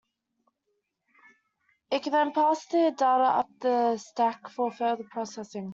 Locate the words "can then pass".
2.01-2.65